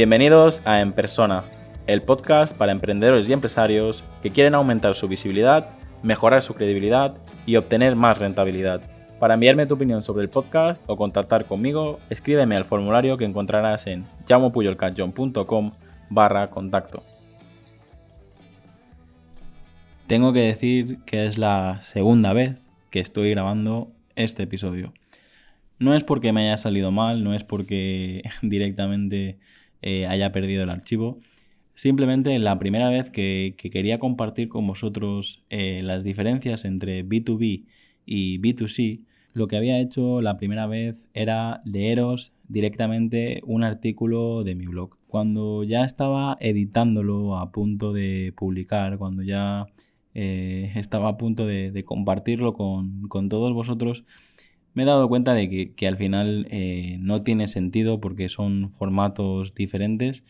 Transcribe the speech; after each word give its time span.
Bienvenidos 0.00 0.62
a 0.64 0.80
En 0.80 0.94
Persona, 0.94 1.44
el 1.86 2.00
podcast 2.00 2.56
para 2.56 2.72
emprendedores 2.72 3.28
y 3.28 3.34
empresarios 3.34 4.02
que 4.22 4.30
quieren 4.30 4.54
aumentar 4.54 4.94
su 4.94 5.08
visibilidad, 5.08 5.68
mejorar 6.02 6.40
su 6.40 6.54
credibilidad 6.54 7.18
y 7.44 7.56
obtener 7.56 7.96
más 7.96 8.16
rentabilidad. 8.16 8.80
Para 9.18 9.34
enviarme 9.34 9.66
tu 9.66 9.74
opinión 9.74 10.02
sobre 10.02 10.22
el 10.22 10.30
podcast 10.30 10.82
o 10.88 10.96
contactar 10.96 11.44
conmigo, 11.44 12.00
escríbeme 12.08 12.56
al 12.56 12.64
formulario 12.64 13.18
que 13.18 13.26
encontrarás 13.26 13.86
en 13.88 14.06
llamopuyolcanchon.com 14.26 15.72
barra 16.08 16.48
contacto. 16.48 17.04
Tengo 20.06 20.32
que 20.32 20.40
decir 20.40 21.00
que 21.04 21.26
es 21.26 21.36
la 21.36 21.78
segunda 21.82 22.32
vez 22.32 22.56
que 22.88 23.00
estoy 23.00 23.32
grabando 23.32 23.92
este 24.16 24.44
episodio. 24.44 24.94
No 25.78 25.94
es 25.94 26.04
porque 26.04 26.32
me 26.32 26.48
haya 26.48 26.56
salido 26.56 26.90
mal, 26.90 27.22
no 27.22 27.34
es 27.34 27.44
porque 27.44 28.22
directamente 28.40 29.38
eh, 29.82 30.06
haya 30.06 30.32
perdido 30.32 30.64
el 30.64 30.70
archivo. 30.70 31.18
Simplemente 31.74 32.38
la 32.38 32.58
primera 32.58 32.90
vez 32.90 33.10
que, 33.10 33.54
quería 33.58 33.98
compartir 33.98 34.48
con 34.48 34.66
vosotros 34.66 35.42
eh, 35.50 35.80
las 35.82 36.04
diferencias 36.04 36.64
entre 36.64 37.04
B2B 37.04 37.64
y 38.04 38.38
B2C, 38.38 39.00
lo 39.32 39.46
que 39.46 39.56
había 39.56 39.78
hecho 39.78 40.20
la 40.20 40.36
primera 40.36 40.66
vez 40.66 40.96
era 41.14 41.62
leeros 41.64 42.32
directamente 42.48 43.40
un 43.46 43.64
artículo 43.64 44.42
de 44.44 44.54
mi 44.56 44.66
blog. 44.66 44.96
Cuando 45.06 45.64
ya 45.64 45.84
estaba 45.84 46.36
editándolo 46.40 47.38
a 47.38 47.52
punto 47.52 47.92
de 47.92 48.34
publicar, 48.36 48.98
cuando 48.98 49.22
ya 49.22 49.66
eh, 50.14 50.72
estaba 50.74 51.08
a 51.08 51.16
punto 51.16 51.46
de, 51.46 51.84
compartirlo 51.84 52.54
con, 52.54 53.08
todos 53.28 53.54
vosotros, 53.54 54.04
me 54.74 54.84
he 54.84 54.86
dado 54.86 55.08
cuenta 55.08 55.34
de 55.34 55.74
que, 55.74 55.88
al 55.88 55.96
final 55.96 56.46
eh, 56.50 56.96
no 57.00 57.22
tiene 57.22 57.48
sentido 57.48 58.00
porque 58.00 58.28
son 58.28 58.70
formatos 58.70 59.54
diferentes. 59.54 60.24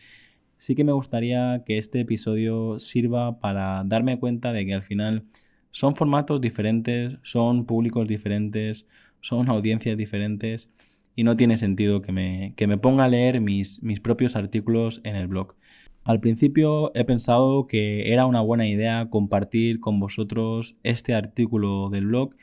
Sí 0.57 0.75
que 0.75 0.83
me 0.83 0.91
gustaría 0.91 1.63
que 1.65 1.77
este 1.77 2.01
episodio 2.01 2.79
sirva 2.79 3.39
para 3.39 3.83
darme 3.85 4.19
cuenta 4.19 4.53
de 4.53 4.65
que 4.65 4.73
al 4.73 4.83
final 4.83 5.25
son 5.71 5.95
formatos 5.95 6.41
diferentes, 6.41 7.17
son 7.23 7.65
públicos 7.65 8.07
diferentes, 8.07 8.87
son 9.21 9.49
audiencias 9.49 9.97
diferentes 9.97 10.69
y 11.15 11.23
no 11.23 11.37
tiene 11.37 11.57
sentido 11.57 12.01
que 12.01 12.11
me, 12.11 12.55
me 12.57 12.77
ponga 12.77 13.05
a 13.05 13.09
leer 13.09 13.41
mis, 13.41 13.81
mis 13.83 13.99
propios 13.99 14.35
artículos 14.35 15.01
en 15.03 15.15
el 15.15 15.27
blog. 15.27 15.55
Al 16.03 16.19
principio 16.19 16.91
he 16.95 17.05
pensado 17.05 17.67
que 17.67 18.11
era 18.11 18.25
una 18.25 18.41
buena 18.41 18.67
idea 18.67 19.09
compartir 19.09 19.79
con 19.79 19.99
vosotros 19.99 20.75
este 20.83 21.13
artículo 21.13 21.89
del 21.89 22.07
blog 22.07 22.35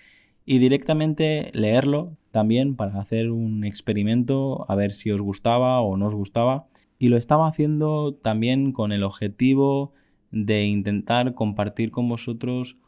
y 0.51 0.61
directamente 0.61 1.51
leerlo 1.53 2.17
también 2.31 2.75
para 2.75 2.99
hacer 2.99 3.31
un 3.31 3.65
experimento 3.65 4.65
a 4.71 4.75
ver 4.77 4.93
si 4.93 5.11
os 5.11 5.21
gustaba 5.21 5.83
o 5.83 5.99
no 5.99 6.07
os 6.07 6.15
gustaba. 6.15 6.69
Y 6.99 7.09
lo 7.09 7.19
estaba 7.19 7.47
haciendo 7.47 8.15
también 8.15 8.73
con 8.73 8.93
el 8.93 9.03
objetivo 9.03 9.93
de 10.31 10.65
intentar 10.65 11.35
compartir 11.35 11.91
con 11.91 12.09
vosotros 12.09 12.79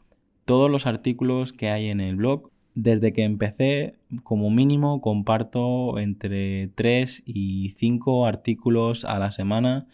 todos 0.43 0.71
los 0.71 0.87
artículos 0.87 1.53
que 1.53 1.69
hay 1.69 1.89
en 1.89 1.99
el 1.99 2.15
blog. 2.15 2.49
Desde 2.73 3.13
que 3.13 3.25
empecé, 3.25 3.93
como 4.23 4.49
mínimo, 4.49 4.99
comparto 4.99 5.99
entre 5.99 6.69
3 6.69 7.21
y 7.27 7.75
5 7.77 8.25
artículos 8.25 9.05
a 9.05 9.19
la 9.19 9.29
semana 9.29 9.85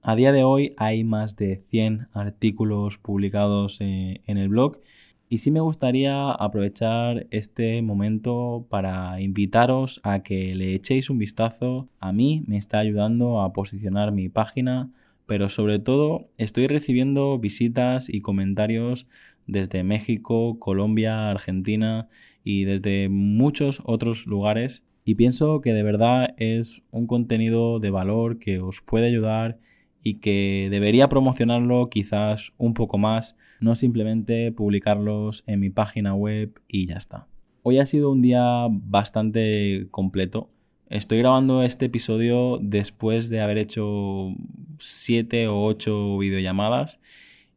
a 0.00 0.14
día 0.14 0.32
de 0.32 0.42
hoy 0.42 0.74
hay 0.78 1.04
más 1.04 1.36
de 1.36 1.64
100 1.68 2.08
artículos 2.14 2.96
publicados 2.96 3.78
eh, 3.82 4.22
en 4.26 4.38
el 4.38 4.48
blog 4.48 4.78
y 5.28 5.38
sí 5.38 5.50
me 5.50 5.60
gustaría 5.60 6.30
aprovechar 6.30 7.26
este 7.30 7.82
momento 7.82 8.66
para 8.70 9.20
invitaros 9.20 10.00
a 10.02 10.22
que 10.22 10.54
le 10.54 10.74
echéis 10.74 11.10
un 11.10 11.18
vistazo. 11.18 11.88
A 12.00 12.12
mí 12.12 12.42
me 12.46 12.56
está 12.56 12.78
ayudando 12.78 13.42
a 13.42 13.52
posicionar 13.52 14.10
mi 14.10 14.30
página, 14.30 14.90
pero 15.26 15.50
sobre 15.50 15.78
todo 15.78 16.30
estoy 16.38 16.66
recibiendo 16.66 17.38
visitas 17.38 18.08
y 18.08 18.22
comentarios 18.22 19.06
desde 19.46 19.82
México, 19.82 20.58
Colombia, 20.58 21.30
Argentina 21.30 22.08
y 22.42 22.64
desde 22.64 23.10
muchos 23.10 23.82
otros 23.84 24.26
lugares. 24.26 24.82
Y 25.04 25.16
pienso 25.16 25.60
que 25.60 25.74
de 25.74 25.82
verdad 25.82 26.34
es 26.38 26.82
un 26.90 27.06
contenido 27.06 27.80
de 27.80 27.90
valor 27.90 28.38
que 28.38 28.60
os 28.60 28.80
puede 28.80 29.08
ayudar 29.08 29.58
y 30.02 30.14
que 30.14 30.68
debería 30.70 31.08
promocionarlo 31.08 31.88
quizás 31.90 32.52
un 32.56 32.74
poco 32.74 32.98
más, 32.98 33.36
no 33.60 33.74
simplemente 33.74 34.52
publicarlos 34.52 35.44
en 35.46 35.60
mi 35.60 35.70
página 35.70 36.14
web 36.14 36.60
y 36.68 36.86
ya 36.86 36.96
está. 36.96 37.26
Hoy 37.62 37.78
ha 37.78 37.86
sido 37.86 38.10
un 38.10 38.22
día 38.22 38.66
bastante 38.70 39.88
completo. 39.90 40.50
Estoy 40.88 41.18
grabando 41.18 41.62
este 41.62 41.86
episodio 41.86 42.58
después 42.62 43.28
de 43.28 43.40
haber 43.40 43.58
hecho 43.58 44.34
7 44.78 45.48
o 45.48 45.64
8 45.64 46.18
videollamadas 46.18 47.00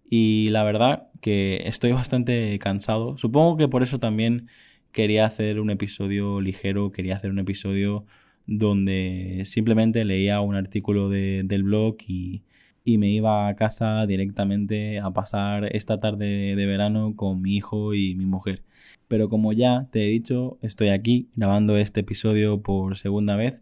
y 0.10 0.50
la 0.50 0.64
verdad 0.64 1.08
que 1.22 1.62
estoy 1.66 1.94
bastante 1.94 2.60
cansado. 2.60 3.18
Supongo 3.18 3.56
que 3.56 3.70
por 3.70 3.84
eso 3.84 4.00
también 4.00 4.48
quería 4.92 5.26
hacer 5.26 5.60
un 5.60 5.70
episodio 5.70 6.42
ligero, 6.42 6.92
quería 6.92 7.16
hacer 7.16 7.32
un 7.32 7.40
episodio 7.40 8.06
donde 8.52 9.44
simplemente 9.46 10.04
leía 10.04 10.42
un 10.42 10.56
artículo 10.56 11.10
del 11.10 11.64
blog 11.64 11.98
y, 12.08 12.44
me 12.86 13.10
iba 13.10 13.48
a 13.48 13.56
casa 13.56 14.06
directamente 14.06 15.00
a 15.00 15.12
pasar 15.12 15.74
esta 15.76 16.00
tarde 16.02 16.56
de 16.56 16.66
verano 16.66 17.16
con 17.16 17.42
mi 17.42 17.56
hijo 17.56 17.94
y 17.94 18.16
mi 18.16 18.26
mujer. 18.26 18.64
Pero 19.08 19.30
como 19.30 19.54
ya 19.54 19.88
te 19.92 20.06
he 20.06 20.10
dicho, 20.10 20.58
estoy 20.62 20.90
aquí 20.90 21.30
grabando 21.36 21.78
este 21.78 22.02
episodio 22.02 22.62
por 22.62 22.98
segunda 22.98 23.36
vez 23.38 23.62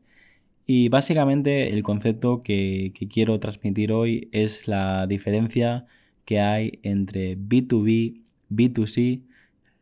y 0.65 0.89
básicamente 0.89 1.73
el 1.73 1.83
concepto 1.83 2.41
que, 2.43 2.91
que 2.95 3.07
quiero 3.07 3.39
transmitir 3.39 3.91
hoy 3.91 4.29
es 4.31 4.67
la 4.67 5.05
diferencia 5.07 5.85
que 6.25 6.39
hay 6.39 6.79
entre 6.83 7.37
B2B, 7.37 8.21
B2C, 8.49 9.21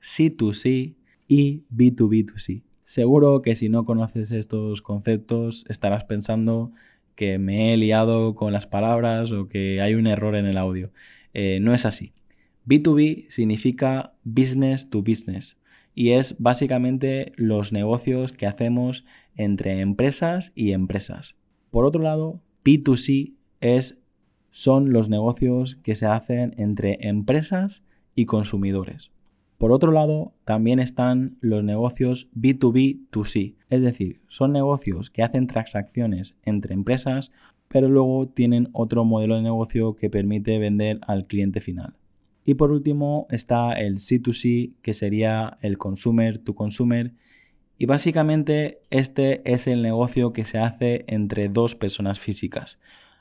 C2C 0.02 0.96
y 1.28 1.64
B2B2C. 1.74 2.67
Seguro 2.88 3.42
que 3.42 3.58
si 3.58 3.68
no 3.68 3.84
conoces 3.84 4.32
estos 4.32 4.82
conceptos 4.82 5.66
estarás 5.68 6.06
pensando 6.06 6.72
que 7.16 7.38
me 7.38 7.74
he 7.74 7.78
liado 7.78 8.34
con 8.34 8.54
las 8.54 8.66
palabras 8.66 9.34
o 9.34 9.50
que 9.50 9.82
hay 9.82 9.94
un 9.94 10.08
error 10.08 10.38
en 10.38 10.46
el 10.46 10.58
audio. 10.58 10.94
Eh, 11.34 11.60
no 11.62 11.74
es 11.74 11.86
así. 11.86 12.14
B2B 12.66 13.30
significa 13.30 14.14
business 14.24 14.90
to 14.90 15.02
business 15.02 15.58
y 15.96 16.12
es 16.12 16.38
básicamente 16.40 17.34
los 17.36 17.74
negocios 17.74 18.32
que 18.32 18.48
hacemos 18.48 19.04
entre 19.36 19.82
empresas 19.82 20.54
y 20.56 20.72
empresas. 20.72 21.36
Por 21.72 21.84
otro 21.84 22.02
lado, 22.02 22.40
B2C 22.64 23.34
es, 23.60 23.98
son 24.50 24.94
los 24.94 25.10
negocios 25.10 25.76
que 25.84 25.96
se 25.96 26.06
hacen 26.06 26.56
entre 26.58 27.06
empresas 27.06 27.84
y 28.16 28.24
consumidores. 28.24 29.12
Por 29.58 29.72
otro 29.72 29.92
lado, 29.92 30.34
también 30.46 30.80
están 30.80 31.38
los 31.42 31.64
negocios 31.64 32.30
B2B2C, 32.36 33.56
es 33.70 33.82
decir, 33.82 34.22
son 34.28 34.54
negocios 34.54 35.10
que 35.10 35.24
hacen 35.24 35.48
transacciones 35.48 36.36
entre 36.44 36.76
empresas, 36.76 37.32
pero 37.68 37.90
luego 37.90 38.28
tienen 38.28 38.70
otro 38.72 39.04
modelo 39.04 39.36
de 39.36 39.42
negocio 39.42 39.96
que 39.96 40.12
permite 40.12 40.60
vender 40.60 41.00
al 41.08 41.26
cliente 41.26 41.60
final. 41.60 41.96
Y 42.46 42.54
por 42.54 42.72
último 42.72 43.26
está 43.32 43.74
el 43.74 43.98
C2C, 43.98 44.74
que 44.82 44.94
sería 44.94 45.58
el 45.62 45.80
consumer 45.80 46.38
to 46.38 46.54
consumer, 46.54 47.14
y 47.80 47.88
básicamente 47.88 48.80
este 48.90 49.42
es 49.52 49.68
el 49.68 49.82
negocio 49.82 50.34
que 50.34 50.46
se 50.46 50.60
hace 50.60 51.04
entre 51.08 51.50
dos 51.50 51.76
personas 51.76 52.20
físicas. 52.20 52.80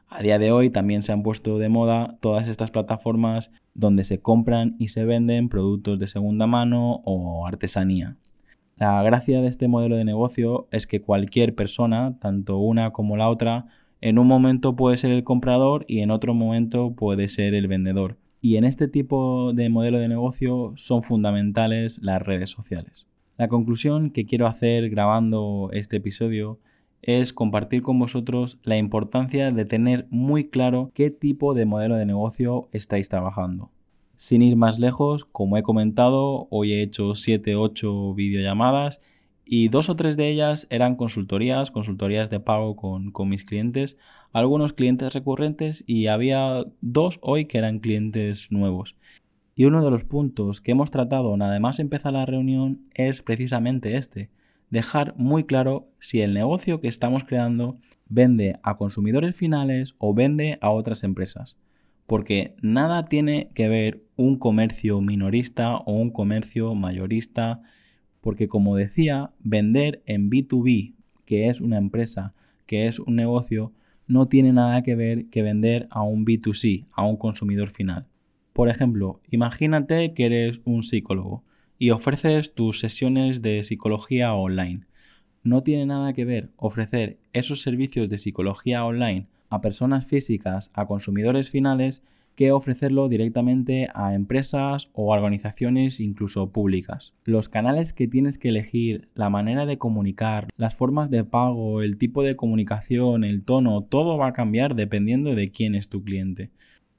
A 0.08 0.22
día 0.22 0.38
de 0.38 0.52
hoy 0.52 0.70
también 0.70 1.02
se 1.02 1.12
han 1.12 1.22
puesto 1.22 1.58
de 1.58 1.68
moda 1.68 2.16
todas 2.20 2.46
estas 2.48 2.70
plataformas 2.70 3.50
donde 3.74 4.04
se 4.04 4.20
compran 4.20 4.76
y 4.78 4.88
se 4.88 5.04
venden 5.04 5.48
productos 5.48 5.98
de 5.98 6.06
segunda 6.06 6.46
mano 6.46 7.02
o 7.04 7.46
artesanía. 7.46 8.16
La 8.76 9.02
gracia 9.02 9.40
de 9.40 9.48
este 9.48 9.68
modelo 9.68 9.96
de 9.96 10.04
negocio 10.04 10.68
es 10.70 10.86
que 10.86 11.00
cualquier 11.00 11.54
persona, 11.54 12.18
tanto 12.20 12.58
una 12.58 12.92
como 12.92 13.16
la 13.16 13.28
otra, 13.28 13.66
en 14.00 14.18
un 14.18 14.28
momento 14.28 14.76
puede 14.76 14.96
ser 14.96 15.10
el 15.10 15.24
comprador 15.24 15.84
y 15.88 16.00
en 16.00 16.10
otro 16.10 16.34
momento 16.34 16.94
puede 16.94 17.28
ser 17.28 17.54
el 17.54 17.66
vendedor. 17.66 18.16
Y 18.40 18.56
en 18.56 18.64
este 18.64 18.86
tipo 18.86 19.52
de 19.54 19.70
modelo 19.70 19.98
de 19.98 20.08
negocio 20.08 20.72
son 20.76 21.02
fundamentales 21.02 21.98
las 22.00 22.22
redes 22.22 22.50
sociales. 22.50 23.06
La 23.38 23.48
conclusión 23.48 24.10
que 24.10 24.24
quiero 24.24 24.46
hacer 24.46 24.88
grabando 24.88 25.70
este 25.72 25.96
episodio 25.96 26.60
es 27.02 27.32
compartir 27.32 27.82
con 27.82 27.98
vosotros 27.98 28.58
la 28.62 28.76
importancia 28.76 29.52
de 29.52 29.64
tener 29.64 30.06
muy 30.10 30.48
claro 30.48 30.90
qué 30.94 31.10
tipo 31.10 31.54
de 31.54 31.66
modelo 31.66 31.96
de 31.96 32.06
negocio 32.06 32.68
estáis 32.72 33.08
trabajando. 33.08 33.70
Sin 34.16 34.42
ir 34.42 34.56
más 34.56 34.78
lejos, 34.78 35.24
como 35.24 35.56
he 35.56 35.62
comentado, 35.62 36.48
hoy 36.50 36.72
he 36.72 36.82
hecho 36.82 37.10
7-8 37.10 38.14
videollamadas 38.14 39.00
y 39.44 39.68
dos 39.68 39.88
o 39.88 39.96
tres 39.96 40.16
de 40.16 40.28
ellas 40.28 40.66
eran 40.70 40.96
consultorías, 40.96 41.70
consultorías 41.70 42.30
de 42.30 42.40
pago 42.40 42.74
con, 42.74 43.12
con, 43.12 43.28
mis 43.28 43.44
clientes, 43.44 43.96
algunos 44.32 44.72
clientes 44.72 45.12
recurrentes 45.12 45.84
y 45.86 46.08
había 46.08 46.64
dos 46.80 47.18
hoy 47.22 47.44
que 47.44 47.58
eran 47.58 47.78
clientes 47.78 48.50
nuevos. 48.50 48.96
Y 49.54 49.66
uno 49.66 49.84
de 49.84 49.90
los 49.90 50.04
puntos 50.04 50.60
que 50.60 50.72
hemos 50.72 50.90
tratado 50.90 51.36
nada 51.36 51.60
más 51.60 51.78
empezar 51.78 52.12
la 52.12 52.26
reunión 52.26 52.82
es 52.94 53.22
precisamente 53.22 53.96
este, 53.96 54.30
dejar 54.70 55.14
muy 55.16 55.44
claro 55.44 55.88
si 55.98 56.20
el 56.20 56.34
negocio 56.34 56.80
que 56.80 56.88
estamos 56.88 57.24
creando 57.24 57.78
vende 58.08 58.58
a 58.62 58.76
consumidores 58.76 59.34
finales 59.36 59.94
o 59.98 60.14
vende 60.14 60.58
a 60.60 60.70
otras 60.70 61.04
empresas. 61.04 61.56
Porque 62.06 62.54
nada 62.62 63.04
tiene 63.04 63.50
que 63.54 63.68
ver 63.68 64.04
un 64.16 64.38
comercio 64.38 65.00
minorista 65.00 65.76
o 65.76 65.94
un 65.94 66.10
comercio 66.10 66.74
mayorista, 66.74 67.62
porque 68.20 68.48
como 68.48 68.76
decía, 68.76 69.32
vender 69.40 70.02
en 70.06 70.30
B2B, 70.30 70.94
que 71.24 71.48
es 71.48 71.60
una 71.60 71.78
empresa, 71.78 72.34
que 72.66 72.86
es 72.86 72.98
un 72.98 73.16
negocio, 73.16 73.72
no 74.06 74.28
tiene 74.28 74.52
nada 74.52 74.82
que 74.82 74.94
ver 74.94 75.26
que 75.26 75.42
vender 75.42 75.88
a 75.90 76.02
un 76.02 76.24
B2C, 76.24 76.86
a 76.92 77.04
un 77.04 77.16
consumidor 77.16 77.70
final. 77.70 78.06
Por 78.52 78.68
ejemplo, 78.68 79.20
imagínate 79.30 80.14
que 80.14 80.26
eres 80.26 80.60
un 80.64 80.82
psicólogo 80.82 81.44
y 81.78 81.90
ofreces 81.90 82.54
tus 82.54 82.80
sesiones 82.80 83.42
de 83.42 83.62
psicología 83.64 84.34
online. 84.34 84.86
No 85.42 85.62
tiene 85.62 85.86
nada 85.86 86.12
que 86.12 86.24
ver 86.24 86.50
ofrecer 86.56 87.18
esos 87.32 87.62
servicios 87.62 88.10
de 88.10 88.18
psicología 88.18 88.84
online 88.84 89.28
a 89.48 89.60
personas 89.60 90.06
físicas, 90.06 90.70
a 90.74 90.86
consumidores 90.86 91.50
finales, 91.50 92.02
que 92.34 92.52
ofrecerlo 92.52 93.08
directamente 93.08 93.88
a 93.94 94.14
empresas 94.14 94.90
o 94.92 95.12
organizaciones 95.12 96.00
incluso 96.00 96.50
públicas. 96.50 97.14
Los 97.24 97.48
canales 97.48 97.94
que 97.94 98.08
tienes 98.08 98.38
que 98.38 98.50
elegir, 98.50 99.08
la 99.14 99.30
manera 99.30 99.64
de 99.64 99.78
comunicar, 99.78 100.48
las 100.56 100.74
formas 100.74 101.10
de 101.10 101.24
pago, 101.24 101.80
el 101.80 101.96
tipo 101.96 102.22
de 102.22 102.36
comunicación, 102.36 103.24
el 103.24 103.42
tono, 103.42 103.82
todo 103.84 104.18
va 104.18 104.28
a 104.28 104.32
cambiar 104.34 104.74
dependiendo 104.74 105.34
de 105.34 105.50
quién 105.50 105.74
es 105.74 105.88
tu 105.88 106.04
cliente. 106.04 106.50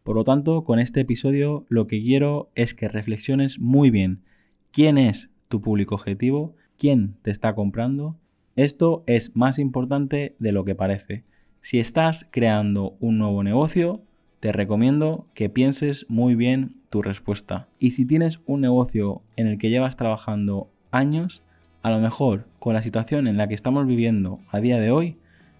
Por 0.03 0.15
lo 0.15 0.23
tanto, 0.23 0.63
con 0.63 0.79
este 0.79 1.01
episodio 1.01 1.65
lo 1.69 1.85
que 1.85 2.01
quiero 2.01 2.49
es 2.55 2.73
que 2.73 2.87
reflexiones 2.87 3.59
muy 3.59 3.91
bien 3.91 4.23
quién 4.71 4.97
es 4.97 5.29
tu 5.47 5.61
público 5.61 5.95
objetivo, 5.95 6.55
quién 6.77 7.15
te 7.21 7.31
está 7.31 7.55
comprando. 7.55 8.15
Esto 8.55 9.03
es 9.05 9.35
más 9.35 9.59
importante 9.59 10.35
de 10.39 10.51
lo 10.51 10.65
que 10.65 10.75
parece. 10.75 11.23
Si 11.61 11.79
estás 11.79 12.27
creando 12.31 12.95
un 12.99 13.17
nuevo 13.17 13.43
negocio, 13.43 14.01
te 14.39 14.51
recomiendo 14.51 15.27
que 15.33 15.49
pienses 15.49 16.05
muy 16.09 16.35
bien 16.35 16.75
tu 16.89 17.01
respuesta. 17.01 17.67
Y 17.79 17.91
si 17.91 18.05
tienes 18.05 18.39
un 18.45 18.61
negocio 18.61 19.21
en 19.35 19.47
el 19.47 19.57
que 19.57 19.69
llevas 19.69 19.97
trabajando 19.97 20.69
años, 20.91 21.43
a 21.81 21.89
lo 21.89 21.99
mejor 21.99 22.47
con 22.59 22.73
la 22.73 22.81
situación 22.81 23.27
en 23.27 23.37
la 23.37 23.47
que 23.47 23.55
estamos 23.55 23.87
viviendo 23.87 24.39
a 24.49 24.59
día 24.59 24.79
de 24.79 24.91
hoy, 24.91 25.17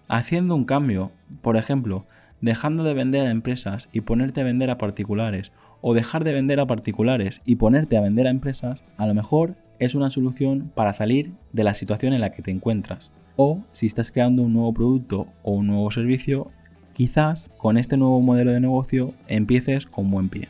haciendo 0.08 0.54
un 0.54 0.64
cambio, 0.64 1.12
por 1.42 1.56
ejemplo, 1.56 2.06
dejando 2.40 2.84
de 2.84 2.94
vender 2.94 3.26
a 3.26 3.30
empresas 3.30 3.88
y 3.92 4.02
ponerte 4.02 4.40
a 4.40 4.44
vender 4.44 4.70
a 4.70 4.78
particulares, 4.78 5.52
o 5.80 5.94
dejar 5.94 6.24
de 6.24 6.32
vender 6.32 6.60
a 6.60 6.66
particulares 6.66 7.40
y 7.44 7.56
ponerte 7.56 7.96
a 7.96 8.00
vender 8.00 8.26
a 8.26 8.30
empresas, 8.30 8.84
a 8.96 9.06
lo 9.06 9.14
mejor 9.14 9.54
es 9.78 9.94
una 9.94 10.10
solución 10.10 10.70
para 10.74 10.92
salir 10.92 11.32
de 11.52 11.64
la 11.64 11.74
situación 11.74 12.12
en 12.12 12.20
la 12.20 12.32
que 12.32 12.42
te 12.42 12.50
encuentras. 12.50 13.10
O 13.36 13.62
si 13.72 13.86
estás 13.86 14.10
creando 14.10 14.42
un 14.42 14.52
nuevo 14.52 14.72
producto 14.74 15.28
o 15.42 15.52
un 15.52 15.68
nuevo 15.68 15.90
servicio, 15.90 16.50
quizás 16.94 17.48
con 17.56 17.78
este 17.78 17.96
nuevo 17.96 18.20
modelo 18.20 18.50
de 18.50 18.60
negocio 18.60 19.14
empieces 19.28 19.86
con 19.86 20.10
buen 20.10 20.28
pie. 20.28 20.48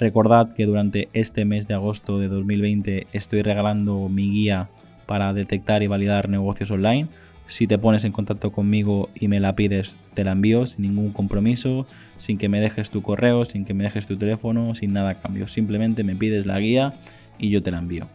Recordad 0.00 0.52
que 0.52 0.66
durante 0.66 1.08
este 1.12 1.44
mes 1.44 1.66
de 1.66 1.74
agosto 1.74 2.18
de 2.18 2.28
2020 2.28 3.06
estoy 3.12 3.42
regalando 3.42 4.08
mi 4.08 4.30
guía 4.30 4.68
para 5.06 5.32
detectar 5.32 5.82
y 5.82 5.86
validar 5.86 6.28
negocios 6.28 6.70
online 6.70 7.08
si 7.48 7.66
te 7.66 7.78
pones 7.78 8.04
en 8.04 8.12
contacto 8.12 8.52
conmigo 8.52 9.08
y 9.14 9.26
me 9.26 9.40
la 9.40 9.56
pides, 9.56 9.96
te 10.14 10.22
la 10.22 10.32
envío 10.32 10.66
sin 10.66 10.82
ningún 10.82 11.12
compromiso, 11.12 11.86
sin 12.18 12.36
que 12.36 12.48
me 12.48 12.60
dejes 12.60 12.90
tu 12.90 13.02
correo, 13.02 13.44
sin 13.46 13.64
que 13.64 13.74
me 13.74 13.84
dejes 13.84 14.06
tu 14.06 14.16
teléfono, 14.16 14.74
sin 14.74 14.92
nada 14.92 15.10
a 15.10 15.14
cambio. 15.14 15.48
Simplemente 15.48 16.04
me 16.04 16.14
pides 16.14 16.44
la 16.44 16.58
guía 16.58 16.92
y 17.38 17.48
yo 17.48 17.62
te 17.62 17.70
la 17.70 17.78
envío. 17.78 18.06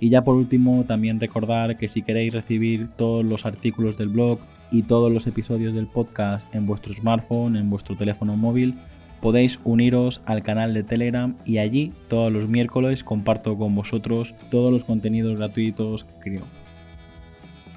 Y 0.00 0.08
ya 0.08 0.24
por 0.24 0.34
último, 0.34 0.84
también 0.84 1.20
recordar 1.20 1.78
que 1.78 1.86
si 1.86 2.02
queréis 2.02 2.34
recibir 2.34 2.88
todos 2.96 3.24
los 3.24 3.46
artículos 3.46 3.96
del 3.96 4.08
blog 4.08 4.40
y 4.72 4.82
todos 4.82 5.12
los 5.12 5.28
episodios 5.28 5.74
del 5.74 5.86
podcast 5.86 6.52
en 6.52 6.66
vuestro 6.66 6.92
smartphone, 6.92 7.56
en 7.56 7.70
vuestro 7.70 7.96
teléfono 7.96 8.36
móvil, 8.36 8.74
podéis 9.20 9.60
uniros 9.62 10.20
al 10.26 10.42
canal 10.42 10.74
de 10.74 10.82
Telegram 10.82 11.36
y 11.46 11.58
allí 11.58 11.92
todos 12.08 12.32
los 12.32 12.48
miércoles 12.48 13.04
comparto 13.04 13.56
con 13.56 13.76
vosotros 13.76 14.34
todos 14.50 14.72
los 14.72 14.82
contenidos 14.82 15.38
gratuitos 15.38 16.04
que 16.04 16.18
creo. 16.18 16.61